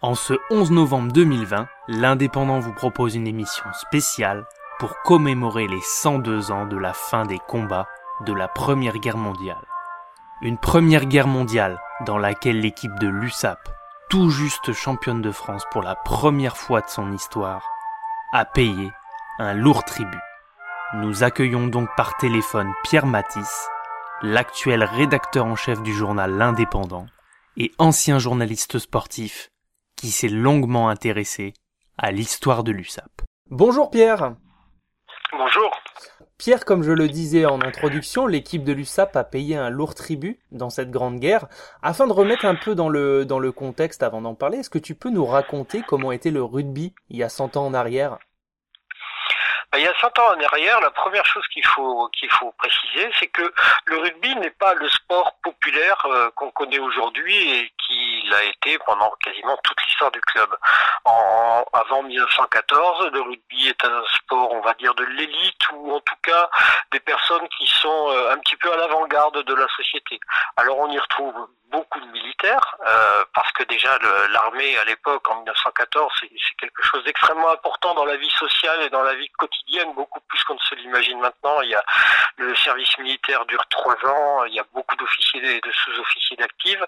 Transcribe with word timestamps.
En 0.00 0.14
ce 0.14 0.34
11 0.50 0.70
novembre 0.70 1.12
2020, 1.12 1.66
l'Indépendant 1.88 2.60
vous 2.60 2.72
propose 2.72 3.16
une 3.16 3.26
émission 3.26 3.64
spéciale 3.72 4.46
pour 4.78 4.94
commémorer 5.02 5.66
les 5.66 5.80
102 5.80 6.52
ans 6.52 6.66
de 6.66 6.76
la 6.76 6.92
fin 6.92 7.26
des 7.26 7.40
combats 7.48 7.88
de 8.24 8.32
la 8.32 8.46
Première 8.46 8.98
Guerre 8.98 9.16
mondiale. 9.16 9.66
Une 10.40 10.56
Première 10.56 11.06
Guerre 11.06 11.26
mondiale 11.26 11.80
dans 12.06 12.16
laquelle 12.16 12.60
l'équipe 12.60 12.96
de 13.00 13.08
l'USAP, 13.08 13.58
tout 14.08 14.30
juste 14.30 14.72
championne 14.72 15.20
de 15.20 15.32
France 15.32 15.64
pour 15.72 15.82
la 15.82 15.96
première 15.96 16.56
fois 16.56 16.80
de 16.80 16.88
son 16.88 17.10
histoire, 17.10 17.68
a 18.32 18.44
payé 18.44 18.92
un 19.40 19.52
lourd 19.52 19.82
tribut. 19.82 20.22
Nous 20.94 21.24
accueillons 21.24 21.66
donc 21.66 21.88
par 21.96 22.16
téléphone 22.18 22.72
Pierre 22.84 23.06
Matisse, 23.06 23.68
l'actuel 24.22 24.84
rédacteur 24.84 25.46
en 25.46 25.56
chef 25.56 25.82
du 25.82 25.92
journal 25.92 26.30
L'Indépendant 26.36 27.06
et 27.56 27.72
ancien 27.78 28.20
journaliste 28.20 28.78
sportif 28.78 29.50
qui 29.98 30.10
s'est 30.12 30.28
longuement 30.28 30.88
intéressé 30.88 31.54
à 31.98 32.12
l'histoire 32.12 32.62
de 32.62 32.70
l'USAP. 32.70 33.10
Bonjour 33.50 33.90
Pierre 33.90 34.34
Bonjour 35.32 35.70
Pierre, 36.38 36.64
comme 36.64 36.84
je 36.84 36.92
le 36.92 37.08
disais 37.08 37.46
en 37.46 37.60
introduction, 37.60 38.28
l'équipe 38.28 38.62
de 38.62 38.72
l'USAP 38.72 39.16
a 39.16 39.24
payé 39.24 39.56
un 39.56 39.70
lourd 39.70 39.96
tribut 39.96 40.38
dans 40.52 40.70
cette 40.70 40.92
grande 40.92 41.18
guerre. 41.18 41.46
Afin 41.82 42.06
de 42.06 42.12
remettre 42.12 42.44
un 42.44 42.54
peu 42.54 42.76
dans 42.76 42.88
le, 42.88 43.24
dans 43.24 43.40
le 43.40 43.50
contexte 43.50 44.04
avant 44.04 44.20
d'en 44.20 44.36
parler, 44.36 44.58
est-ce 44.58 44.70
que 44.70 44.78
tu 44.78 44.94
peux 44.94 45.10
nous 45.10 45.26
raconter 45.26 45.82
comment 45.82 46.12
était 46.12 46.30
le 46.30 46.44
rugby 46.44 46.94
il 47.10 47.16
y 47.16 47.24
a 47.24 47.28
100 47.28 47.56
ans 47.56 47.66
en 47.66 47.74
arrière? 47.74 48.18
Bah, 49.72 49.78
il 49.78 49.84
y 49.84 49.88
a 49.88 49.94
100 50.00 50.06
ans 50.06 50.36
en 50.36 50.44
arrière, 50.44 50.80
la 50.80 50.92
première 50.92 51.26
chose 51.26 51.46
qu'il 51.52 51.66
faut 51.66 52.08
qu'il 52.18 52.30
faut 52.30 52.52
préciser, 52.52 53.10
c'est 53.18 53.26
que 53.26 53.52
le 53.86 53.98
rugby 53.98 54.34
n'est 54.36 54.50
pas 54.50 54.74
le 54.74 54.88
sport 54.88 55.34
populaire 55.42 56.06
euh, 56.06 56.30
qu'on 56.36 56.50
connaît 56.52 56.78
aujourd'hui 56.78 57.36
et 57.36 57.72
qu'il 58.28 58.34
a 58.34 58.44
été 58.44 58.78
pendant 58.84 59.10
quasiment 59.22 59.56
toute 59.62 59.82
l'histoire 59.84 60.10
du 60.10 60.20
club. 60.20 60.48
Avant 61.72 62.02
1914, 62.02 63.10
le 63.12 63.20
rugby 63.20 63.68
est 63.68 63.84
un 63.84 64.02
sport, 64.16 64.52
on 64.52 64.60
va 64.60 64.74
dire, 64.74 64.94
de 64.94 65.04
l'élite 65.04 65.70
ou 65.72 65.92
en 65.92 66.00
tout 66.00 66.16
cas 66.22 66.50
des 66.92 67.00
personnes 67.00 67.46
qui 67.58 67.66
sont 67.66 68.10
euh, 68.10 68.32
un 68.32 68.38
petit 68.38 68.56
peu 68.56 68.72
à 68.72 68.76
l'avant-garde 68.76 69.42
de 69.42 69.54
la 69.54 69.66
société. 69.68 70.20
Alors 70.56 70.78
on 70.78 70.90
y 70.90 70.98
retrouve 70.98 71.34
beaucoup 71.70 72.00
de 72.00 72.06
militaires, 72.06 72.76
euh, 72.86 73.24
parce 73.34 73.50
que 73.52 73.64
déjà 73.64 73.98
l'armée 74.30 74.76
à 74.78 74.84
l'époque, 74.84 75.28
en 75.30 75.36
1914, 75.36 76.12
c'est 76.20 76.30
quelque 76.58 76.82
chose 76.82 77.04
d'extrêmement 77.04 77.50
important 77.50 77.94
dans 77.94 78.04
la 78.04 78.16
vie 78.16 78.30
sociale 78.30 78.82
et 78.82 78.90
dans 78.90 79.02
la 79.02 79.14
vie 79.14 79.28
quotidienne, 79.30 79.92
beaucoup 79.94 80.20
plus 80.20 80.42
qu'on 80.44 80.54
ne 80.54 80.58
se 80.58 80.74
l'imagine 80.76 81.20
maintenant. 81.20 81.60
Il 81.62 81.70
y 81.70 81.74
a 81.74 81.84
le 82.36 82.54
service 82.56 82.96
militaire 82.98 83.44
dure 83.46 83.64
trois 83.68 83.96
ans, 84.06 84.44
il 84.44 84.54
y 84.54 84.60
a 84.60 84.64
beaucoup 84.72 84.96
d'officiers 84.96 85.56
et 85.56 85.60
de 85.60 85.72
sous-officiers 85.72 86.36
d'actifs, 86.36 86.82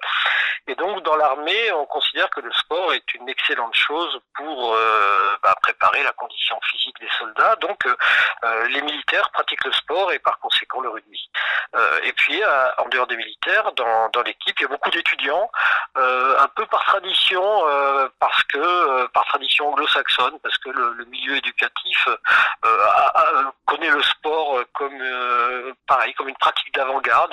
et 0.67 0.75
donc 0.75 1.03
dans 1.03 1.17
l'armée, 1.17 1.73
on 1.73 1.87
considère 1.87 2.31
que 2.31 2.41
le 2.41 2.53
sport 2.53 2.93
est 2.95 3.15
une 3.15 3.29
excellente 3.29 3.75
chose 3.75 4.21
pour 4.35 4.75
euh, 4.75 5.37
bah, 5.43 5.57
préparer 5.63 6.03
la 6.03 6.13
condition 6.13 6.59
physique 6.71 6.97
des 7.01 7.09
soldats. 7.19 7.57
Donc 7.57 7.87
euh, 7.87 8.67
les 8.69 8.83
militaires 8.83 9.31
pratiquent 9.31 9.65
le 9.65 9.73
sport 9.73 10.13
et 10.13 10.19
par 10.19 10.39
conséquent 10.39 10.81
le 10.81 10.89
rugby. 10.91 11.31
et 12.03 12.13
puis 12.13 12.43
en 12.79 12.89
dehors 12.89 13.07
des 13.07 13.17
militaires, 13.17 13.73
dans, 13.73 14.09
dans 14.11 14.23
l'équipe, 14.23 14.59
il 14.59 14.63
y 14.63 14.67
a 14.67 14.70
beaucoup 14.71 14.91
d'étudiants, 14.91 15.51
euh, 15.99 16.39
un 16.39 16.49
peu 16.49 16.65
par 16.67 16.85
tradition, 16.85 17.43
euh, 17.67 18.09
parce 18.19 18.43
que 18.45 18.59
euh, 18.59 19.09
par 19.09 19.27
tradition 19.27 19.69
anglo-saxonne, 19.69 20.39
parce 20.43 20.57
que 20.59 20.71
le, 20.71 21.05
milieu 21.11 21.37
éducatif 21.37 22.09
connaît 23.67 23.91
le 23.91 24.03
sport 24.03 24.61
comme 24.75 25.03
pareil, 25.89 26.15
comme 26.15 26.29
une 26.29 26.37
pratique 26.37 26.73
d'avant-garde, 26.73 27.33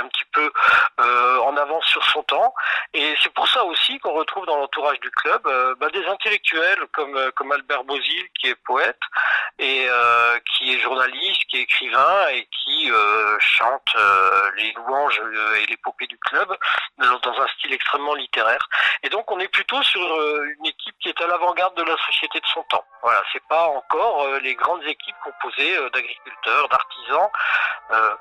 un 0.00 0.08
petit 0.08 0.24
peu 0.32 0.52
euh, 1.00 1.38
en 1.40 1.56
avance 1.56 1.84
sur 1.86 2.04
son 2.04 2.22
temps. 2.22 2.54
Et 2.94 3.14
c'est 3.22 3.32
pour 3.32 3.48
ça 3.48 3.64
aussi 3.64 3.98
qu'on 3.98 4.12
retrouve 4.12 4.46
dans 4.46 4.56
l'entourage 4.56 4.98
du 5.00 5.10
club 5.10 5.46
euh, 5.46 5.74
bah, 5.78 5.88
des 5.90 6.04
intellectuels 6.06 6.86
comme, 6.92 7.16
euh, 7.16 7.30
comme 7.32 7.52
Albert 7.52 7.84
Bozil, 7.84 8.28
qui 8.38 8.48
est 8.48 8.54
poète, 8.64 9.00
et 9.58 9.88
qui 10.50 10.74
est 10.74 10.78
journaliste, 10.80 11.42
qui 11.48 11.56
est 11.56 11.62
écrivain, 11.62 12.28
et 12.32 12.46
qui 12.46 12.90
chante 13.38 13.96
les 14.56 14.72
louanges 14.72 15.20
et 15.56 15.66
l'épopée 15.66 16.06
du 16.06 16.18
club 16.18 16.54
dans 16.98 17.40
un 17.40 17.46
style 17.56 17.72
extrêmement 17.72 18.14
littéraire. 18.14 18.68
Et 19.02 19.08
donc 19.08 19.30
on 19.30 19.38
est 19.40 19.48
plutôt 19.48 19.82
sur 19.82 20.02
une 20.58 20.66
équipe 20.66 20.94
qui 21.00 21.08
est 21.08 21.20
à 21.22 21.26
l'avant-garde 21.26 21.74
de 21.74 21.84
la 21.84 21.96
société 22.04 22.38
de 22.38 22.46
son 22.46 22.62
temps. 22.64 22.84
Voilà, 23.02 23.22
c'est 23.32 23.42
pas 23.48 23.66
encore 23.68 24.26
les 24.42 24.54
grandes 24.54 24.84
équipes 24.84 25.16
composées 25.24 25.76
d'agriculteurs, 25.90 26.68
d'artisans 26.68 27.30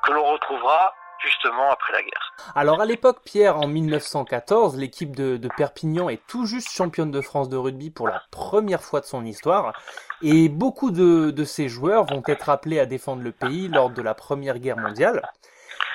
que 0.03 0.11
l'on 0.13 0.23
retrouvera 0.23 0.94
justement 1.23 1.71
après 1.71 1.93
la 1.93 2.01
guerre. 2.01 2.33
Alors 2.55 2.81
à 2.81 2.85
l'époque, 2.85 3.19
Pierre, 3.23 3.57
en 3.57 3.67
1914, 3.67 4.77
l'équipe 4.77 5.15
de, 5.15 5.39
Perpignan 5.57 6.09
est 6.09 6.21
tout 6.27 6.45
juste 6.45 6.69
championne 6.69 7.11
de 7.11 7.21
France 7.21 7.49
de 7.49 7.57
rugby 7.57 7.89
pour 7.89 8.07
la 8.07 8.21
première 8.31 8.81
fois 8.81 9.01
de 9.01 9.05
son 9.05 9.25
histoire, 9.25 9.73
et 10.21 10.49
beaucoup 10.49 10.91
de, 10.91 11.31
de 11.31 11.43
ces 11.43 11.69
joueurs 11.69 12.05
vont 12.05 12.23
être 12.27 12.49
appelés 12.49 12.79
à 12.79 12.85
défendre 12.85 13.21
le 13.21 13.31
pays 13.31 13.67
lors 13.67 13.89
de 13.89 14.01
la 14.01 14.13
Première 14.13 14.59
Guerre 14.59 14.77
mondiale. 14.77 15.21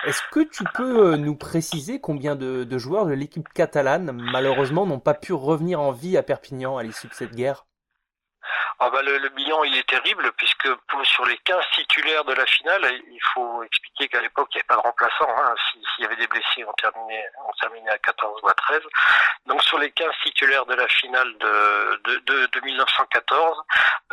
Est-ce 0.06 0.22
que 0.32 0.40
tu 0.40 0.64
peux 0.74 1.12
euh, 1.12 1.16
nous 1.18 1.36
préciser 1.36 2.00
combien 2.00 2.34
de, 2.34 2.64
de 2.64 2.78
joueurs 2.78 3.04
de 3.04 3.12
l'équipe 3.12 3.48
catalane, 3.50 4.12
malheureusement, 4.32 4.86
n'ont 4.86 4.98
pas 4.98 5.12
pu 5.12 5.34
revenir 5.34 5.78
en 5.80 5.92
vie 5.92 6.16
à 6.16 6.22
Perpignan 6.22 6.78
à 6.78 6.82
l'issue 6.82 7.08
de 7.08 7.14
cette 7.14 7.34
guerre? 7.34 7.66
Ah 8.82 8.88
bah 8.88 9.02
le, 9.02 9.28
bilan 9.28 9.62
il 9.64 9.76
est 9.76 9.88
terrible 9.88 10.32
puisque 10.38 10.68
sur 11.04 11.26
les 11.26 11.36
15 11.44 11.62
titulaires 11.74 12.24
de 12.24 12.32
la 12.32 12.46
finale, 12.46 12.82
il 13.12 13.20
faut 13.34 13.62
expliquer 13.62 14.08
qu'à 14.08 14.22
l'époque 14.22 14.48
il 14.54 14.56
n'y 14.56 14.60
avait 14.60 14.66
pas 14.68 14.76
de 14.76 14.80
remplaçant. 14.80 15.28
Hein. 15.28 15.54
S'il 16.00 16.08
y 16.08 16.12
avait 16.12 16.16
des 16.16 16.26
blessés, 16.28 16.64
on 16.66 16.72
terminait, 16.72 17.26
on 17.46 17.52
terminait 17.60 17.90
à 17.90 17.98
14 17.98 18.40
ou 18.42 18.48
à 18.48 18.54
13. 18.54 18.80
Donc 19.44 19.62
sur 19.62 19.78
les 19.78 19.90
15 19.90 20.08
titulaires 20.24 20.64
de 20.64 20.74
la 20.74 20.88
finale 20.88 21.30
de, 21.38 22.00
de, 22.04 22.46
de, 22.46 22.60
1914, 22.64 23.58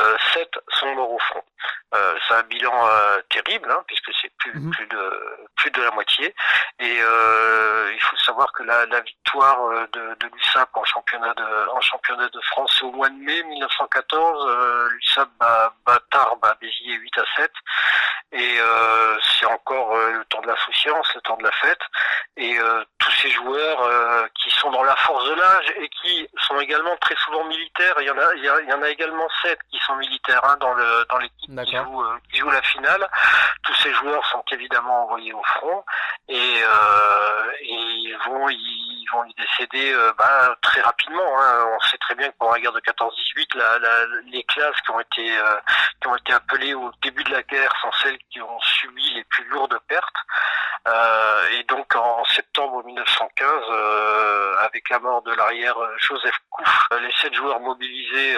euh, 0.02 0.18
7 0.34 0.50
sont 0.68 0.94
morts 0.96 1.12
au 1.12 1.20
front. 1.20 1.44
Euh, 1.96 2.18
c'est 2.28 2.34
un 2.34 2.44
bilan 2.44 2.88
euh, 2.88 3.22
terrible 3.30 3.72
hein, 3.72 3.82
puisque 3.88 4.12
c'est 4.22 4.32
plus, 4.38 4.60
mhm. 4.60 4.72
plus 4.72 4.88
de 4.88 5.48
plus 5.56 5.72
de 5.72 5.82
la 5.82 5.92
moitié. 5.92 6.36
Et 6.80 6.98
euh, 7.02 7.92
il 7.94 8.02
faut 8.02 8.18
savoir 8.18 8.52
que 8.52 8.64
la, 8.64 8.86
la 8.88 9.00
victoire 9.02 9.62
euh, 9.68 9.88
de, 9.94 10.16
de 10.20 10.36
l'USAP 10.36 10.70
en 10.74 10.84
championnat 10.84 11.34
de 11.34 11.70
en 11.70 11.82
championnat 11.82 12.28
de 12.28 12.42
France 12.42 12.82
au 12.84 12.92
mois 12.92 13.10
de 13.10 13.16
mai 13.16 13.42
1914 13.44 14.46
euh, 14.50 14.90
l'USAP 14.90 15.30
bat, 15.40 15.74
bat 15.86 16.00
Tarbes 16.12 16.44
à 16.44 16.56
Béziers 16.56 16.96
8 16.96 17.18
à 17.18 17.24
7. 17.38 17.52
Et 18.34 18.60
euh, 18.60 19.18
c'est 19.22 19.46
encore 19.46 19.96
euh, 19.96 20.12
le 20.12 20.26
temps 20.26 20.42
de 20.42 20.48
l'insouciance, 20.48 21.08
le 21.16 21.22
temps 21.22 21.38
de 21.38 21.44
la 21.44 21.52
fête. 21.52 21.80
Et 22.36 22.58
tous 23.00 23.12
ces 23.22 23.32
joueurs 23.32 24.30
qui 24.36 24.52
sont 24.52 24.70
dans 24.70 24.84
la 24.84 24.96
force 24.98 25.28
de 25.28 25.34
l'âge 25.34 25.74
et 25.80 25.90
qui 25.90 26.28
sont 26.48 26.60
également 26.60 26.96
très 26.98 27.16
souvent 27.16 27.44
militaires, 27.46 27.96
il 28.00 28.06
y 28.06 28.12
en 28.12 28.18
a, 28.18 28.36
il 28.36 28.44
y, 28.44 28.74
en 28.74 28.82
a 28.84 28.90
également 28.90 29.28
7 29.42 29.58
qui 29.72 29.80
sont 29.80 29.96
militaires 29.96 30.44
hein, 30.44 30.56
dans 30.60 30.74
le 30.74 31.06
dans 31.10 31.18
l'équipe 31.18 31.66
qui 31.66 31.76
joue, 31.76 32.04
qui 32.32 32.40
joue 32.40 32.52
la 32.52 32.62
finale. 32.62 33.10
Tous 33.64 33.74
ces 33.76 33.92
joueurs 33.92 34.24
sont 34.28 34.44
évidemment 34.52 35.06
envoyés 35.06 35.34
au 35.34 35.44
front 35.44 35.84
et, 36.28 36.36
et 36.36 36.64
ils 37.64 38.18
vont 38.28 38.48
ils 39.08 39.16
vont 39.16 39.24
y 39.26 39.34
décéder 39.36 39.96
bah, 40.18 40.56
très 40.62 40.82
rapidement. 40.82 41.40
Hein. 41.40 41.66
On 41.76 41.80
sait 41.88 41.98
très 41.98 42.16
bien 42.16 42.30
que 42.30 42.36
pendant 42.38 42.54
la 42.54 42.60
guerre 42.60 42.74
de 42.74 42.80
14-18, 42.80 43.58
la, 43.58 43.80
la, 43.80 44.06
les 44.32 44.44
classes 44.44 44.80
qui 44.82 44.92
ont 44.92 45.00
été 45.00 45.38
euh, 45.38 45.56
qui 46.02 46.08
ont 46.08 46.16
été 46.16 46.34
appelées 46.34 46.74
au 46.74 46.92
début 47.02 47.24
de 47.24 47.32
la 47.32 47.44
guerre 47.44 47.74
sont 47.82 47.92
celles 48.04 48.18
qui 48.30 48.42
ont 48.42 48.60
subi 48.62 49.14
les 49.16 49.24
plus 49.26 49.46
lourdes 49.50 49.78
pertes. 49.88 50.16
Euh, 50.88 51.60
et 51.60 51.64
donc 51.64 51.96
en 51.96 52.24
septembre 52.26 52.84
1915, 52.86 53.50
euh, 53.70 54.56
avec 54.60 54.90
la 54.90 55.00
mort 55.00 55.22
de 55.24 55.34
l'arrière 55.34 55.76
Joseph 55.98 56.38
Kouf, 56.50 56.88
les 57.02 57.12
sept 57.22 57.34
joueurs 57.34 57.60
mobilisés 57.60 58.38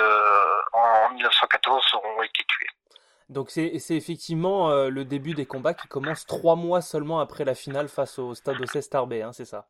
en 0.73 1.09
1914 1.13 1.83
ont 1.95 2.23
été 2.23 2.43
tués. 2.47 2.67
Donc 3.29 3.51
c'est 3.51 3.71
effectivement 3.73 4.71
le 4.71 5.05
début 5.05 5.33
des 5.33 5.45
combats 5.45 5.75
qui 5.75 5.87
commencent 5.87 6.25
trois 6.25 6.55
mois 6.55 6.81
seulement 6.81 7.19
après 7.19 7.45
la 7.45 7.53
finale 7.53 7.87
face 7.87 8.17
au 8.17 8.33
Stade 8.33 8.59
Ocès 8.59 8.89
Tarbé, 8.89 9.21
hein, 9.21 9.31
c'est 9.33 9.45
ça? 9.45 9.67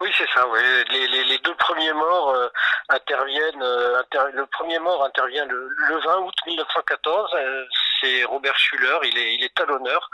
Oui, 0.00 0.10
c'est 0.16 0.28
ça. 0.34 0.46
Oui. 0.48 0.60
Les, 0.90 1.06
les, 1.08 1.24
les, 1.24 1.38
deux 1.38 1.54
premiers 1.56 1.92
morts 1.92 2.30
euh, 2.30 2.48
interviennent. 2.88 3.62
Euh, 3.62 4.02
le 4.32 4.46
premier 4.46 4.78
mort 4.78 5.04
intervient 5.04 5.44
le, 5.44 5.68
le 5.68 5.98
20 5.98 6.18
août 6.20 6.34
1914. 6.46 7.30
Euh, 7.34 7.64
c'est 8.00 8.24
Robert 8.24 8.56
Schuller. 8.56 8.98
Il 9.04 9.18
est, 9.18 9.34
il 9.34 9.44
est 9.44 9.54
talonneur. 9.54 10.08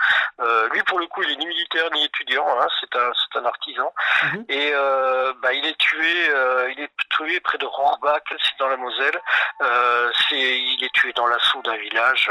lui, 0.72 0.82
pour 0.82 0.98
le 0.98 1.06
coup, 1.06 1.22
il 1.22 1.30
est 1.30 1.36
ni 1.36 1.46
militaire 1.46 1.88
ni 1.92 2.04
étudiant. 2.04 2.46
Hein, 2.60 2.66
c'est 2.80 2.96
un, 2.96 3.12
c'est 3.14 3.38
un 3.38 3.44
artisan. 3.44 3.92
Mhm. 4.24 4.44
Et 4.48 4.72
bah, 5.40 5.52
il 5.52 5.64
est 5.64 5.78
tué. 5.78 6.30
il 6.76 6.80
est 6.80 6.90
tué 7.10 7.38
près 7.40 7.58
de 7.58 7.66
Rohrbach, 7.66 8.22
c'est 8.28 8.58
dans 8.58 8.68
la 8.68 8.76
Moselle. 8.76 9.20
c'est, 10.28 10.58
il 10.58 10.82
est 10.82 10.92
tué 10.94 11.12
dans 11.12 11.28
l'assaut 11.28 11.62
d'un 11.62 11.76
village 11.76 12.28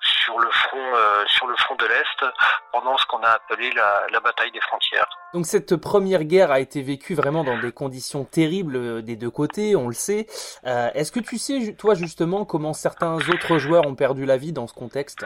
sur 0.00 0.40
le 0.40 0.50
front, 0.50 0.92
sur 1.28 1.46
le 1.46 1.56
front 1.58 1.76
de 1.76 1.86
l'est, 1.86 2.24
pendant 2.72 2.98
ce 2.98 3.06
qu'on 3.06 3.22
a 3.22 3.30
appelé 3.30 3.70
la, 3.70 4.02
la 4.10 4.18
bataille 4.18 4.50
des 4.50 4.60
frontières. 4.62 5.08
Donc 5.34 5.46
cette 5.46 5.76
première 5.76 6.24
guerre 6.24 6.50
a 6.50 6.60
été 6.60 6.80
vécue 6.80 7.14
vraiment 7.14 7.44
dans 7.44 7.58
des 7.58 7.70
conditions 7.70 8.24
terribles 8.24 8.76
euh, 8.76 9.02
des 9.02 9.16
deux 9.16 9.30
côtés, 9.30 9.76
on 9.76 9.88
le 9.88 9.94
sait. 9.94 10.26
Euh, 10.66 10.88
Est-ce 10.94 11.12
que 11.12 11.20
tu 11.20 11.36
sais, 11.36 11.74
toi 11.76 11.94
justement, 11.94 12.46
comment 12.46 12.72
certains 12.72 13.16
autres 13.16 13.58
joueurs 13.58 13.86
ont 13.86 13.94
perdu 13.94 14.24
la 14.24 14.38
vie 14.38 14.52
dans 14.52 14.66
ce 14.66 14.72
contexte? 14.72 15.24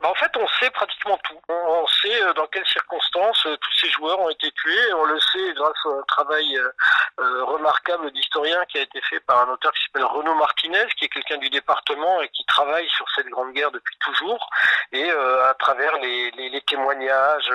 Bah, 0.00 0.10
en 0.10 0.14
fait, 0.14 0.30
on 0.36 0.46
sait 0.60 0.70
pratiquement 0.70 1.18
tout. 1.24 1.40
On, 1.48 1.86
sait 1.86 2.22
euh, 2.22 2.32
dans 2.34 2.46
quelles 2.46 2.66
circonstances 2.66 3.44
euh, 3.46 3.56
tous 3.56 3.72
ces 3.80 3.90
joueurs 3.90 4.20
ont 4.20 4.30
été 4.30 4.50
tués. 4.52 4.92
On 4.94 5.04
le 5.04 5.18
sait 5.18 5.52
grâce 5.54 5.86
à 5.86 5.88
un 5.88 6.02
travail 6.06 6.56
euh, 6.56 7.44
remarquable 7.44 8.12
d'historien 8.12 8.64
qui 8.66 8.78
a 8.78 8.82
été 8.82 9.00
fait 9.02 9.18
par 9.20 9.40
un 9.40 9.52
auteur 9.52 9.72
qui 9.72 9.82
s'appelle 9.84 10.04
Renaud 10.04 10.34
Martinez, 10.34 10.86
qui 10.96 11.06
est 11.06 11.08
quelqu'un 11.08 11.38
du 11.38 11.50
département 11.50 12.20
et 12.22 12.28
qui 12.28 12.44
travaille 12.46 12.88
sur 12.90 13.06
cette 13.16 13.26
grande 13.26 13.52
guerre 13.54 13.72
depuis 13.72 13.96
toujours. 13.98 14.48
Et 14.92 15.10
à 15.10 15.54
travers 15.58 15.98
les, 15.98 16.30
les, 16.32 16.48
les 16.48 16.60
témoignages, 16.62 17.50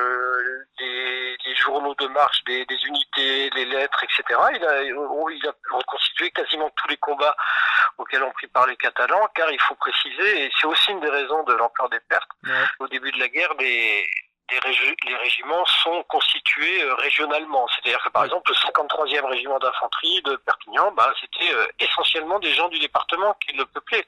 les, 0.79 1.37
les, 1.45 1.55
journaux 1.55 1.95
de 1.95 2.07
marche 2.07 2.43
des, 2.43 2.65
des, 2.65 2.77
unités, 2.85 3.49
les 3.55 3.65
lettres, 3.65 4.03
etc., 4.03 4.39
il 4.53 4.65
a, 4.65 4.83
il 4.83 5.47
a 5.47 5.53
reconstitué 5.71 6.29
quasiment 6.31 6.69
tous 6.75 6.89
les 6.89 6.97
combats 6.97 7.35
auxquels 7.97 8.23
ont 8.23 8.31
pris 8.31 8.47
part 8.47 8.67
les 8.67 8.77
Catalans, 8.77 9.27
car 9.35 9.49
il 9.51 9.61
faut 9.61 9.75
préciser, 9.75 10.45
et 10.45 10.51
c'est 10.59 10.67
aussi 10.67 10.91
une 10.91 10.99
des 10.99 11.09
raisons 11.09 11.43
de 11.43 11.53
l'ampleur 11.53 11.89
des 11.89 11.99
pertes, 12.01 12.29
au 12.79 12.87
début 12.87 13.11
de 13.11 13.19
la 13.19 13.29
guerre, 13.29 13.53
les, 13.59 14.05
les, 14.51 15.15
régiments 15.15 15.65
sont 15.65 16.03
constitués 16.03 16.83
euh, 16.83 16.93
régionalement. 16.95 17.67
C'est-à-dire 17.67 18.03
que 18.03 18.09
par 18.09 18.25
exemple 18.25 18.51
le 18.51 18.55
53e 18.55 19.25
régiment 19.25 19.59
d'infanterie 19.59 20.21
de 20.23 20.35
Perpignan, 20.37 20.91
bah, 20.91 21.13
c'était 21.19 21.53
euh, 21.53 21.67
essentiellement 21.79 22.39
des 22.39 22.53
gens 22.53 22.67
du 22.69 22.79
département 22.79 23.35
qui 23.45 23.55
le 23.55 23.65
peuplaient. 23.65 24.05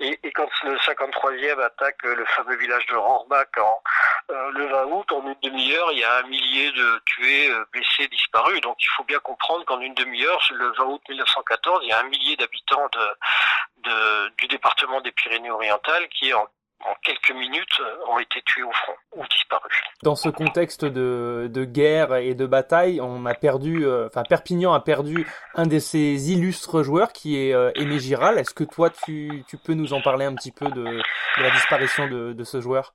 Et, 0.00 0.18
et 0.22 0.32
quand 0.32 0.48
le 0.64 0.76
53e 0.78 1.60
attaque 1.60 2.04
euh, 2.04 2.14
le 2.14 2.24
fameux 2.26 2.56
village 2.56 2.86
de 2.86 2.94
Rohrbach 2.94 3.46
en, 3.58 3.82
le 4.28 4.66
20 4.66 4.84
août, 4.86 5.12
en 5.12 5.26
une 5.26 5.36
demi-heure, 5.42 5.92
il 5.92 5.98
y 5.98 6.04
a 6.04 6.18
un 6.18 6.22
millier 6.22 6.70
de 6.72 7.02
tués, 7.04 7.50
blessés, 7.72 8.08
disparus. 8.08 8.60
Donc 8.60 8.76
il 8.80 8.88
faut 8.96 9.04
bien 9.04 9.18
comprendre 9.18 9.64
qu'en 9.64 9.80
une 9.80 9.94
demi-heure, 9.94 10.40
le 10.52 10.72
20 10.72 10.84
août 10.84 11.02
1914, 11.08 11.80
il 11.82 11.88
y 11.88 11.92
a 11.92 12.00
un 12.00 12.04
millier 12.04 12.36
d'habitants 12.36 12.88
de, 12.92 13.90
de, 13.90 14.28
du 14.38 14.46
département 14.46 15.00
des 15.00 15.12
Pyrénées-Orientales 15.12 16.08
qui 16.08 16.32
en 16.32 16.46
en 16.84 16.94
quelques 17.02 17.32
minutes, 17.32 17.80
euh, 17.80 18.12
ont 18.12 18.18
été 18.18 18.42
tués 18.42 18.62
au 18.62 18.72
front 18.72 18.94
ou 19.16 19.24
disparus. 19.30 19.72
Dans 20.02 20.16
ce 20.16 20.28
contexte 20.28 20.84
de, 20.84 21.48
de 21.52 21.64
guerre 21.64 22.14
et 22.16 22.34
de 22.34 22.46
bataille, 22.46 23.00
on 23.00 23.24
a 23.26 23.34
perdu, 23.34 23.84
euh, 23.84 24.06
enfin 24.06 24.22
Perpignan 24.28 24.72
a 24.72 24.80
perdu 24.80 25.26
un 25.54 25.66
de 25.66 25.78
ses 25.78 26.32
illustres 26.32 26.82
joueurs 26.82 27.12
qui 27.12 27.38
est 27.38 27.54
euh, 27.54 27.70
Aimé 27.76 27.98
Giral. 27.98 28.38
Est-ce 28.38 28.54
que 28.54 28.64
toi 28.64 28.90
tu, 28.90 29.44
tu 29.48 29.56
peux 29.56 29.74
nous 29.74 29.92
en 29.92 30.00
parler 30.00 30.24
un 30.24 30.34
petit 30.34 30.52
peu 30.52 30.66
de, 30.66 30.84
de 30.84 31.42
la 31.42 31.50
disparition 31.50 32.08
de, 32.08 32.32
de 32.32 32.44
ce 32.44 32.60
joueur? 32.60 32.94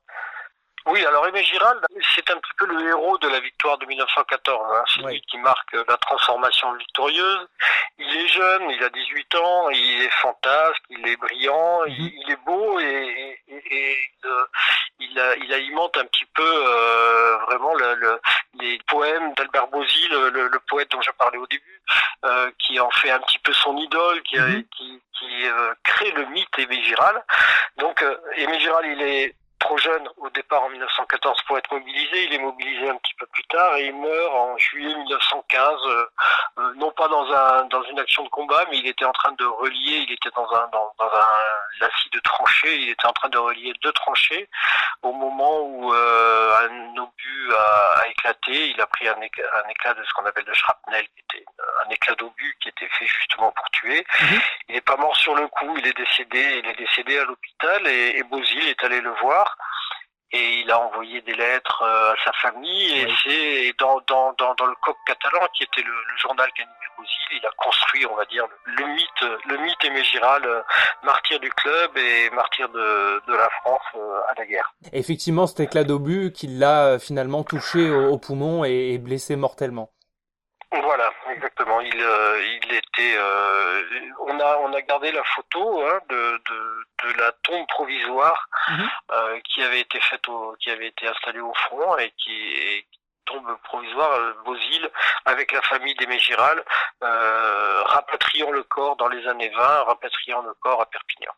Oui, 0.88 1.04
alors 1.04 1.26
Aimé 1.26 1.42
Giral, 1.44 1.78
c'est 2.14 2.30
un 2.30 2.36
petit 2.36 2.52
peu 2.56 2.66
le 2.66 2.88
héros 2.88 3.18
de 3.18 3.28
la 3.28 3.40
victoire 3.40 3.76
de 3.78 3.86
1914. 3.86 4.72
Hein. 4.72 4.84
C'est 4.86 5.02
lui 5.02 5.20
qui 5.22 5.36
marque 5.38 5.72
la 5.72 5.96
transformation 5.98 6.72
victorieuse. 6.74 7.46
Il 7.98 8.16
est 8.16 8.28
jeune, 8.28 8.70
il 8.70 8.82
a 8.82 8.88
18 8.88 9.34
ans, 9.34 9.70
il 9.70 10.02
est 10.02 10.12
fantasque, 10.20 10.82
il 10.88 11.06
est 11.06 11.16
brillant, 11.16 11.84
il, 11.84 12.04
mhm. 12.04 12.32
est 12.32 12.44
beau 12.44 12.80
et, 12.80 13.38
euh, 14.24 14.46
il, 15.00 15.18
a, 15.18 15.36
il 15.36 15.52
alimente 15.52 15.96
un 15.98 16.06
petit 16.06 16.26
peu 16.34 16.42
euh, 16.42 17.36
vraiment 17.46 17.74
le, 17.74 18.20
les 18.60 18.78
poèmes 18.86 19.34
d'Albert 19.34 19.68
Bozzi, 19.68 20.08
le, 20.08 20.58
poète 20.68 20.90
dont 20.90 21.02
je 21.02 21.10
parlais 21.12 21.38
au 21.38 21.46
début, 21.46 21.82
euh, 22.24 22.50
qui 22.58 22.80
en 22.80 22.90
fait 22.90 23.10
un 23.10 23.20
petit 23.20 23.38
peu 23.40 23.52
son 23.52 23.76
idole, 23.76 24.22
qui, 24.22 24.38
mhm. 24.38 24.64
qui, 24.76 25.02
crée 25.84 26.10
le 26.12 26.26
mythe 26.26 26.58
Aimé 26.58 26.82
Giral. 26.82 27.22
Donc 27.76 28.04
Aimé 28.36 28.58
Giral, 28.60 28.86
il 28.86 29.02
est 29.02 29.34
trop 29.58 29.76
jeune 29.78 30.08
au 30.16 30.30
départ 30.30 30.62
en 30.62 30.68
1914 30.70 31.42
pour 31.46 31.58
être 31.58 31.72
mobilisé. 31.72 32.24
Il 32.24 32.34
est 32.34 32.38
mobilisé 32.38 32.88
un 32.88 32.96
petit 32.96 33.14
peu 33.14 33.26
plus 33.26 33.44
tard 33.44 33.76
et 33.76 33.86
il 33.86 33.94
meurt 33.94 34.34
en 34.34 34.56
juillet 34.58 34.94
1915, 34.94 35.74
euh, 35.86 36.06
euh, 36.58 36.74
non 36.76 36.90
pas 36.92 37.08
dans 37.08 37.30
un 37.32 37.64
dans 37.66 37.82
une 37.84 37.98
action 37.98 38.24
de 38.24 38.28
combat, 38.28 38.64
mais 38.70 38.78
il 38.78 38.86
était 38.86 39.04
en 39.04 39.12
train 39.12 39.32
de 39.32 39.44
relier. 39.44 40.06
Il 40.06 40.12
était 40.12 40.30
dans 40.34 40.48
un 40.52 40.68
dans, 40.68 40.92
dans 40.98 41.06
un 41.12 41.28
lacis 41.80 42.10
de 42.12 42.20
tranchées. 42.20 42.76
Il 42.76 42.88
était 42.90 43.06
en 43.06 43.12
train 43.12 43.28
de 43.28 43.38
relier 43.38 43.72
deux 43.82 43.92
tranchées 43.92 44.48
au 45.02 45.12
moment 45.12 45.60
où 45.60 45.92
euh, 45.92 46.68
un 46.68 46.96
obus 46.96 47.52
a, 47.52 48.00
a, 48.00 48.08
éclaté. 48.08 48.70
Il 48.70 48.80
a 48.80 48.86
pris 48.86 49.08
un 49.08 49.20
éclat, 49.20 49.44
un 49.64 49.68
éclat 49.68 49.94
de 49.94 50.04
ce 50.04 50.12
qu'on 50.14 50.26
appelle 50.26 50.44
le 50.46 50.54
shrapnel, 50.54 51.06
qui 51.14 51.20
était 51.20 51.44
un 51.86 51.90
éclat 51.90 52.14
d'obus 52.14 52.56
qui 52.60 52.68
était 52.68 52.88
fait 52.88 53.06
justement 53.06 53.52
pour 53.52 53.68
tuer. 53.70 54.04
Mhm. 54.20 54.40
Il 54.68 54.74
n'est 54.74 54.80
pas 54.80 54.96
mort 54.96 55.16
sur 55.16 55.34
le 55.34 55.46
coup. 55.48 55.76
Il 55.78 55.86
est 55.86 55.96
décédé. 55.96 56.62
Il 56.62 56.70
est 56.70 56.78
décédé 56.78 57.18
à 57.18 57.24
l'hôpital 57.24 57.47
et, 57.86 58.18
et 58.18 58.22
Bozil 58.24 58.68
est 58.68 58.84
allé 58.84 59.00
le 59.00 59.10
voir 59.20 59.56
et 60.30 60.60
il 60.60 60.70
a 60.70 60.80
envoyé 60.80 61.22
des 61.22 61.34
lettres 61.34 61.82
euh, 61.82 62.12
à 62.12 62.16
sa 62.24 62.32
famille 62.42 62.92
et 62.92 63.08
c'est 63.24 63.72
dans, 63.78 63.98
dans, 64.06 64.34
dans, 64.38 64.54
dans, 64.56 64.66
le 64.66 64.74
coq 64.82 64.96
catalan 65.06 65.46
qui 65.54 65.64
était 65.64 65.82
le, 65.82 65.90
le 65.92 66.18
journal 66.18 66.48
qu'animait 66.54 66.74
il 67.30 67.46
a 67.46 67.50
construit 67.56 68.04
on 68.06 68.16
va 68.16 68.24
dire 68.26 68.44
le, 68.64 68.86
mythe 68.86 69.40
le 69.46 69.56
mythe 69.58 69.84
Aimé 69.84 70.02
Giral 70.04 70.44
euh, 70.44 70.60
martyr 71.02 71.40
du 71.40 71.50
club 71.50 71.96
et 71.96 72.30
martyr 72.30 72.68
de, 72.68 73.22
de 73.26 73.32
la 73.34 73.48
France 73.60 73.80
euh, 73.96 74.20
à 74.28 74.34
la 74.36 74.46
guerre. 74.46 74.74
Effectivement 74.92 75.46
cet 75.46 75.60
éclat 75.60 75.84
d'obus 75.84 76.32
qui 76.32 76.46
l'a 76.46 76.98
finalement 76.98 77.44
touché 77.44 77.90
au, 77.90 78.18
poumon 78.18 78.64
et, 78.64 78.92
et 78.92 78.98
blessé 78.98 79.36
mortellement. 79.36 79.90
Voilà, 80.70 81.10
exactement. 81.30 81.80
Il, 81.80 81.98
euh, 81.98 82.44
il 82.62 82.74
était. 82.74 83.16
Euh, 83.16 83.82
on 84.26 84.38
a, 84.38 84.58
on 84.58 84.72
a 84.74 84.82
gardé 84.82 85.10
la 85.12 85.24
photo 85.24 85.82
hein, 85.86 85.98
de, 86.10 86.42
de, 86.50 86.84
de, 87.04 87.18
la 87.18 87.32
tombe 87.42 87.66
provisoire 87.68 88.48
mhm. 88.68 88.90
euh, 89.12 89.40
qui 89.44 89.62
avait 89.62 89.80
été 89.80 89.98
faite, 90.00 90.28
au, 90.28 90.54
qui 90.60 90.70
avait 90.70 90.88
été 90.88 91.08
installée 91.08 91.40
au 91.40 91.54
front 91.54 91.96
et 91.98 92.12
qui, 92.18 92.84
tombe 93.24 93.58
provisoire 93.64 94.18
Bozil 94.46 94.88
avec 95.26 95.52
la 95.52 95.60
famille 95.60 95.94
des 95.96 96.06
Mégiral, 96.06 96.64
rapatriant 97.02 98.50
le 98.50 98.62
corps 98.62 98.96
dans 98.96 99.08
les 99.08 99.26
années 99.26 99.50
20, 99.50 99.82
rapatriant 99.82 100.40
le 100.40 100.54
corps 100.54 100.80
à 100.80 100.86
Perpignan. 100.86 101.32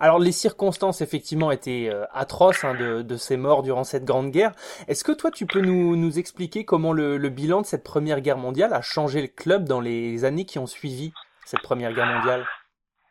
Alors 0.00 0.18
les 0.18 0.32
circonstances 0.32 1.00
effectivement 1.00 1.50
étaient 1.50 1.88
euh, 1.92 2.04
atroces 2.12 2.64
hein, 2.64 2.74
de, 2.74 3.02
de, 3.02 3.16
ces 3.16 3.36
morts 3.36 3.62
durant 3.62 3.84
cette 3.84 4.04
grande 4.04 4.30
guerre. 4.30 4.52
Est-ce 4.88 5.04
que 5.04 5.12
toi 5.12 5.30
tu 5.30 5.46
peux 5.46 5.60
nous, 5.60 5.96
nous 5.96 6.18
expliquer 6.18 6.64
comment 6.64 6.92
le, 6.92 7.16
le, 7.16 7.28
bilan 7.28 7.62
de 7.62 7.66
cette 7.66 7.84
première 7.84 8.20
guerre 8.20 8.38
mondiale 8.38 8.72
a 8.72 8.82
changé 8.82 9.22
le 9.22 9.28
club 9.28 9.64
dans 9.64 9.80
les 9.80 10.24
années 10.24 10.44
qui 10.44 10.58
ont 10.58 10.66
suivi 10.66 11.12
cette 11.44 11.62
première 11.62 11.92
guerre 11.92 12.06
mondiale? 12.06 12.46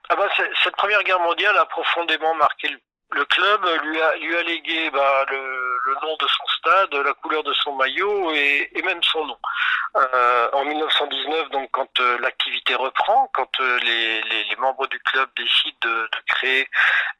Ah 0.10 0.16
bah, 0.16 0.28
Cette 0.64 0.76
première 0.76 1.04
guerre 1.04 1.20
mondiale 1.20 1.58
a 1.58 1.66
profondément 1.66 2.36
marqué 2.36 2.68
le 2.68 2.78
le 3.12 3.26
club 3.26 3.62
lui 3.84 4.02
a, 4.02 4.16
lui 4.18 4.36
a 4.36 4.44
légué 4.44 4.90
bah, 4.92 5.26
le, 5.30 5.75
le, 5.86 5.94
nom 6.02 6.16
de 6.20 6.28
son 6.28 6.46
stade, 6.58 6.94
la 6.94 7.14
couleur 7.14 7.44
de 7.44 7.54
son 7.54 7.74
maillot 7.76 8.32
et, 8.34 8.70
et 8.74 8.82
même 8.82 9.02
son 9.04 9.26
nom. 9.26 9.38
Euh, 9.98 10.50
en 10.52 10.66
1919, 10.66 11.52
donc 11.52 11.70
quand 11.72 12.00
euh, 12.02 12.18
l'activité 12.20 12.76
reprend, 12.76 13.30
quand 13.34 13.50
euh, 13.62 13.80
les, 13.80 14.22
les, 14.24 14.44
les, 14.44 14.56
membres 14.58 14.88
du 14.88 15.00
club 15.00 15.30
décident 15.38 15.78
de, 15.84 15.90
de 15.90 16.18
créer, 16.28 16.68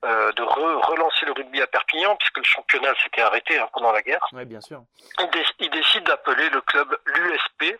de 0.04 0.42
relancer 0.42 1.26
le 1.26 1.32
rugby 1.32 1.62
à 1.62 1.68
Perpignan, 1.68 2.16
puisque 2.18 2.38
le 2.38 2.44
championnat 2.44 2.94
s'était 3.02 3.22
arrêté 3.22 3.58
hein, 3.58 3.68
pendant 3.74 3.92
la 3.92 4.02
guerre. 4.02 4.24
Oui, 4.34 4.46
bien 4.46 4.62
sûr. 4.62 4.84
Ils, 5.20 5.44
ils 5.60 5.70
décident 5.70 6.06
d'appeler 6.06 6.50
le 6.50 6.62
club 6.62 6.96
l'USP. 7.06 7.78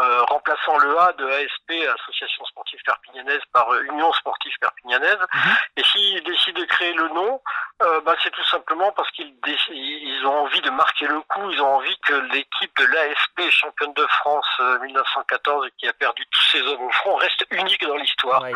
Euh, 0.00 0.24
remplaçant 0.24 0.76
le 0.78 0.98
A 0.98 1.12
de 1.12 1.24
ASP, 1.24 1.70
Association 2.00 2.44
sportive 2.46 2.80
perpignanaise, 2.84 3.42
par 3.52 3.72
euh, 3.72 3.84
Union 3.92 4.12
sportive 4.14 4.52
perpignanaise. 4.60 5.20
Mhm. 5.32 5.56
Et 5.76 5.84
s'ils 5.84 6.24
décident 6.24 6.60
de 6.60 6.66
créer 6.66 6.92
le 6.94 7.08
nom, 7.10 7.40
euh, 7.82 8.00
bah, 8.00 8.16
c'est 8.20 8.30
tout 8.30 8.44
simplement 8.46 8.90
parce 8.92 9.08
qu'ils 9.12 9.32
ils 9.70 10.26
ont 10.26 10.36
envie 10.36 10.60
de 10.62 10.70
marquer 10.70 11.06
le 11.06 11.20
coup, 11.20 11.48
ils 11.48 11.60
ont 11.60 11.76
envie 11.76 11.96
que 12.06 12.14
l'équipe 12.32 12.76
de 12.76 12.86
l'ASP, 12.86 13.33
championne 13.54 13.92
de 13.94 14.06
France 14.06 14.46
1914, 14.82 15.68
qui 15.78 15.88
a 15.88 15.92
perdu 15.92 16.24
tous 16.30 16.44
ses 16.44 16.62
hommes 16.62 16.82
au 16.82 16.90
front, 16.90 17.14
reste 17.16 17.46
unique 17.50 17.84
dans 17.86 17.96
l'histoire. 17.96 18.46
et 18.46 18.54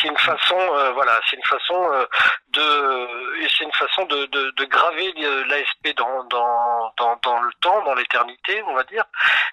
c'est 0.00 0.08
une 0.08 0.18
façon, 0.18 0.58
voilà, 0.94 1.20
c'est 1.28 1.36
une 1.36 1.44
façon 1.44 2.06
de, 2.50 3.42
et 3.42 3.48
c'est 3.56 3.64
une 3.64 3.72
façon 3.72 4.04
de, 4.06 4.26
de, 4.26 4.50
de 4.50 4.64
graver 4.64 5.12
l'ASP 5.46 5.94
dans, 5.96 6.24
dans, 6.24 6.92
dans, 6.98 7.18
dans 7.22 7.40
le 7.40 7.52
temps, 7.60 7.82
dans 7.84 7.94
l'éternité, 7.94 8.62
on 8.66 8.74
va 8.74 8.84
dire. 8.84 9.04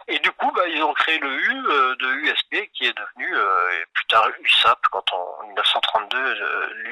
Et 0.07 0.19
du 0.19 0.31
coup, 0.31 0.51
bah, 0.51 0.67
ils 0.67 0.83
ont 0.83 0.93
créé 0.93 1.17
le 1.19 1.29
U 1.29 1.67
euh, 1.67 1.95
de 1.95 2.07
USP 2.13 2.69
qui 2.73 2.85
est 2.85 2.97
devenu 2.97 3.35
euh, 3.35 3.83
plus 3.93 4.05
tard 4.05 4.27
USAP 4.39 4.79
quand 4.91 5.13
en 5.13 5.47
1932 5.47 6.17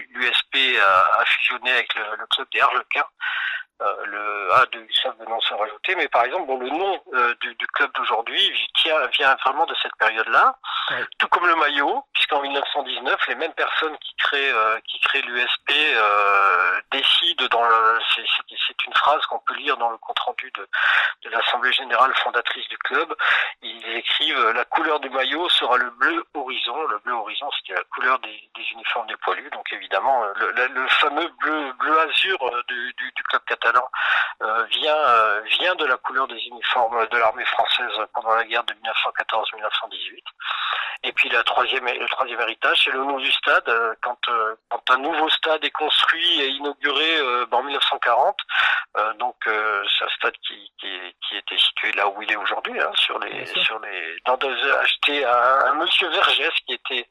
l'USP 0.09 0.79
a, 0.81 1.19
a, 1.19 1.25
fusionné 1.25 1.71
avec 1.71 1.93
le, 1.95 2.03
le 2.17 2.25
club 2.27 2.47
des 2.51 2.59
Harlequins 2.59 3.01
euh, 3.01 3.22
le 4.05 4.53
A 4.53 4.65
de 4.67 4.79
USAP 4.79 5.19
venant 5.19 5.39
se 5.41 5.53
rajouter, 5.53 5.95
mais 5.95 6.07
par 6.07 6.23
exemple, 6.23 6.47
bon, 6.47 6.59
le 6.59 6.69
nom 6.69 7.01
euh, 7.13 7.33
du, 7.41 7.55
du, 7.55 7.67
club 7.67 7.91
d'aujourd'hui 7.93 8.69
vient, 8.83 9.07
vient 9.07 9.35
vraiment 9.45 9.65
de 9.65 9.75
cette 9.81 9.95
période-là, 9.97 10.55
tout 11.17 11.27
comme 11.27 11.47
le 11.47 11.55
maillot, 11.55 12.03
puisqu'en 12.13 12.41
1919, 12.41 13.27
les 13.27 13.35
mêmes 13.35 13.53
personnes 13.53 13.97
qui 13.97 14.15
créent, 14.15 14.51
euh, 14.51 14.79
qui 14.87 14.99
créent 14.99 15.21
l'USP 15.21 15.71
décident 16.91 17.47
dans 17.51 17.63
le, 17.63 17.99
c'est 18.15 18.85
une 18.85 18.93
phrase 18.93 19.25
qu'on 19.27 19.39
peut 19.39 19.55
lire 19.55 19.77
dans 19.77 19.89
le 19.89 19.97
compte 19.97 20.19
rendu 20.19 20.51
de, 20.55 20.67
de 21.23 21.29
l'Assemblée 21.29 21.73
générale 21.73 22.13
fondatrice 22.23 22.67
du 22.69 22.77
club. 22.77 23.13
Ils 23.61 23.72
écrivent 23.85 24.51
la 24.55 24.65
couleur 24.65 24.99
du 24.99 25.09
maillot 25.09 25.49
sera 25.49 25.77
le 25.77 25.89
bleu 25.91 26.23
horizon. 26.33 26.87
Le 26.87 26.99
bleu 26.99 27.13
horizon, 27.13 27.49
c'était 27.57 27.77
la 27.77 27.83
couleur 27.85 28.19
des, 28.19 28.49
uniformes 28.73 29.07
des 29.07 29.17
poilus, 29.17 29.49
donc 29.51 29.71
évidemment 29.71 30.23
le, 30.35 30.67
le, 30.67 30.87
fameux 30.87 31.27
bleu 31.39 31.73
bleu 31.73 31.99
azur 31.99 32.37
du, 32.67 32.93
du, 32.97 33.23
club 33.23 33.41
catalan 33.45 33.87
euh, 34.41 34.63
vient, 34.65 34.95
euh, 34.95 35.41
vient 35.59 35.75
de 35.75 35.85
la 35.85 35.97
couleur 35.97 36.27
des 36.27 36.39
uniformes 36.47 37.07
de 37.07 37.17
l'armée 37.17 37.45
française 37.45 37.91
pendant 38.13 38.33
la 38.35 38.43
guerre 38.45 38.63
de 38.63 38.73
1914-1918. 38.73 40.23
Et 41.03 41.11
puis 41.11 41.29
la 41.29 41.43
troisième, 41.43 41.85
le 41.85 42.07
troisième 42.07 42.39
héritage, 42.41 42.83
c'est 42.85 42.91
le 42.91 42.99
nom 42.99 43.17
du 43.17 43.31
stade. 43.31 43.69
Quand, 44.01 44.17
quand 44.69 44.91
un 44.91 44.97
nouveau 44.97 45.29
stade 45.29 45.63
est 45.63 45.71
construit 45.71 46.41
et 46.41 46.47
inauguré 46.47 47.21
en 47.51 47.63
1940, 47.63 48.37
donc 49.19 49.35
c'est 49.45 50.05
un 50.05 50.09
stade 50.15 50.35
qui, 50.47 50.71
qui, 50.79 51.37
était 51.37 51.57
situé 51.57 51.91
là 51.93 52.07
où 52.07 52.21
il 52.21 52.31
est 52.31 52.35
aujourd'hui, 52.35 52.79
hein, 52.79 52.91
sur 52.93 53.17
les, 53.17 53.45
sur 53.47 53.79
les, 53.79 54.15
dans 54.25 54.37
acheté 54.81 55.25
à 55.25 55.71
un, 55.71 55.73
monsieur 55.73 56.07
Vergès 56.09 56.53
qui 56.67 56.73
était, 56.73 57.07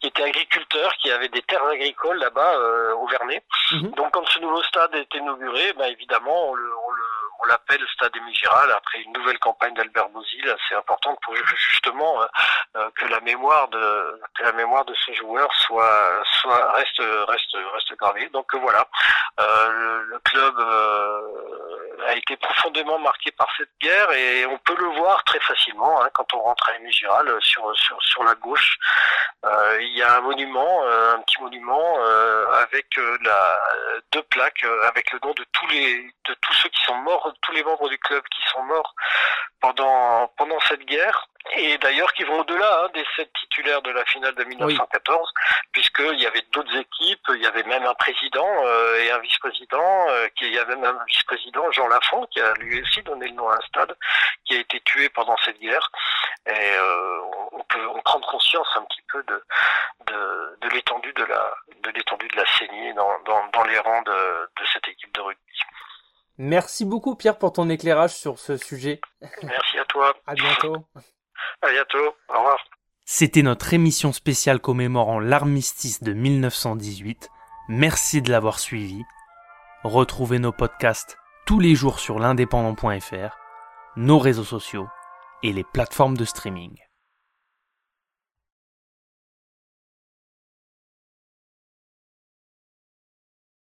qui 0.00 0.06
était 0.06 0.22
agriculteur, 0.22 0.94
qui 1.02 1.10
avait 1.10 1.28
des 1.28 1.42
terres 1.42 1.66
agricoles 1.66 2.18
là-bas 2.18 2.58
au 2.94 3.06
Vernet. 3.08 3.44
Mhm. 3.72 3.90
Donc 3.90 4.12
quand 4.12 4.26
ce 4.28 4.38
nouveau 4.38 4.62
stade 4.62 4.94
est 4.94 5.12
inauguré, 5.14 5.72
bah, 5.74 5.88
évidemment, 5.88 6.50
on 6.50 6.54
le, 6.54 6.70
on 6.86 6.90
le 6.92 7.02
on 7.44 7.48
l'appelle 7.48 7.84
Stade 7.92 8.12
Giral 8.32 8.70
après 8.72 9.00
une 9.00 9.12
nouvelle 9.12 9.38
campagne 9.38 9.74
d'Albert 9.74 10.08
Bozil 10.08 10.48
assez 10.48 10.74
importante 10.74 11.18
pour 11.22 11.34
justement 11.36 12.22
euh, 12.22 12.26
euh, 12.76 12.90
que 12.96 13.06
la 13.06 13.20
mémoire 13.20 13.68
de 13.68 14.20
que 14.34 14.42
la 14.42 14.52
mémoire 14.52 14.84
de 14.84 14.94
ce 14.94 15.12
joueur 15.12 15.52
soit 15.54 16.22
soit 16.40 16.72
reste 16.72 17.02
reste 17.28 17.56
reste 17.72 17.96
gravée. 17.98 18.28
Donc 18.30 18.52
euh, 18.54 18.58
voilà, 18.58 18.86
le, 19.38 20.18
club 20.24 20.58
a 22.06 22.14
été 22.14 22.36
profondément 22.36 22.98
marqué 22.98 23.30
par 23.32 23.48
cette 23.56 23.70
guerre 23.80 24.10
et 24.12 24.46
on 24.46 24.58
peut 24.58 24.76
le 24.78 24.88
voir 24.98 25.22
très 25.24 25.40
facilement 25.40 26.02
hein, 26.02 26.08
quand 26.12 26.32
on 26.34 26.40
rentre 26.40 26.70
à 26.70 26.90
Giral 26.90 27.36
sur 27.40 27.74
sur 27.76 28.00
sur 28.02 28.24
la 28.24 28.34
gauche. 28.34 28.78
Il 29.80 29.96
y 29.96 30.02
a 30.02 30.16
un 30.16 30.20
monument, 30.20 30.82
un 30.86 31.20
petit 31.20 31.40
monument 31.42 31.96
avec 32.52 32.86
la 33.24 33.58
deux 34.12 34.22
plaques 34.22 34.64
avec 34.88 35.12
le 35.12 35.18
nom 35.22 35.32
de 35.34 35.44
tous 35.52 35.66
les 35.68 36.02
de 36.28 36.34
tous 36.40 36.52
ceux 36.54 36.68
qui 36.68 36.82
sont 36.84 36.96
morts 36.96 37.32
tous 37.42 37.52
les 37.52 37.62
membres 37.64 37.88
du 37.88 37.98
club 37.98 38.22
qui 38.24 38.40
sont 38.50 38.62
morts 38.62 38.94
pendant 39.60 40.28
pendant 40.36 40.58
cette 40.60 40.84
guerre 40.84 41.28
et 41.56 41.76
d'ailleurs 41.78 42.12
qui 42.14 42.24
vont 42.24 42.40
au-delà 42.40 42.84
hein, 42.84 42.88
des 42.94 43.04
sept 43.16 43.30
titulaires 43.40 43.82
de 43.82 43.90
la 43.90 44.04
finale 44.06 44.34
de 44.34 44.44
1914 44.44 45.32
puisqu'il 45.72 46.20
y 46.20 46.26
avait 46.26 46.44
d'autres 46.52 46.74
équipes, 46.76 47.26
il 47.30 47.42
y 47.42 47.46
avait 47.46 47.64
même 47.64 47.84
un 47.84 47.94
président 47.94 48.48
euh, 48.64 48.98
et 48.98 49.10
un 49.10 49.18
vice-président, 49.18 50.08
euh, 50.08 50.28
qui 50.36 50.46
il 50.46 50.54
y 50.54 50.58
avait 50.58 50.76
même 50.76 50.96
un 50.96 51.04
vice-président 51.06 51.70
Jean 51.72 51.88
Lafont 51.88 52.26
qui 52.30 52.40
a 52.40 52.54
lui 52.54 52.80
aussi 52.80 53.02
donné 53.02 53.28
le 53.28 53.34
nom 53.34 53.48
à 53.48 53.56
un 53.56 53.60
stade 53.66 53.94
qui 54.44 54.56
a 54.56 54.60
été 54.60 54.80
tué 54.80 55.08
pendant 55.08 55.36
cette 55.44 55.58
guerre 55.58 55.90
et 56.46 56.76
euh, 56.76 57.18
on 57.52 57.62
peut 57.64 58.00
prendre 58.04 58.26
conscience 58.30 58.66
un 58.76 58.82
petit 58.82 59.02
peu 59.12 59.22
de 59.24 59.42
de, 60.06 60.58
de 60.60 60.68
l'étendue 60.74 61.12
de 61.14 61.24
la 61.24 61.54
de 61.82 61.90
l'étendue 61.90 62.28
de 62.28 62.36
la 62.36 62.46
saignée 62.58 62.92
dans, 62.94 63.18
dans, 63.24 63.46
dans 63.52 63.64
les 63.64 63.78
rangs 63.78 64.02
de, 64.02 64.12
de 64.12 64.66
cette 64.72 64.88
équipe 64.88 65.14
de 65.14 65.20
rugby. 65.20 65.40
Merci 66.36 66.84
beaucoup 66.84 67.14
Pierre 67.14 67.38
pour 67.38 67.52
ton 67.52 67.68
éclairage 67.70 68.14
sur 68.14 68.38
ce 68.38 68.56
sujet. 68.56 69.00
Merci 69.42 69.78
à 69.78 69.84
toi. 69.84 70.12
À 70.26 70.34
bientôt. 70.34 70.76
À 71.62 71.70
bientôt. 71.70 72.16
Au 72.28 72.38
revoir. 72.38 72.58
C'était 73.06 73.42
notre 73.42 73.72
émission 73.72 74.12
spéciale 74.12 74.60
commémorant 74.60 75.20
l'armistice 75.20 76.02
de 76.02 76.12
1918. 76.12 77.28
Merci 77.68 78.22
de 78.22 78.30
l'avoir 78.30 78.58
suivi. 78.58 79.02
Retrouvez 79.84 80.38
nos 80.38 80.52
podcasts 80.52 81.18
tous 81.46 81.60
les 81.60 81.74
jours 81.74 82.00
sur 82.00 82.18
l'indépendant.fr, 82.18 83.36
nos 83.96 84.18
réseaux 84.18 84.44
sociaux 84.44 84.88
et 85.44 85.52
les 85.52 85.62
plateformes 85.62 86.16
de 86.16 86.24
streaming. 86.24 86.74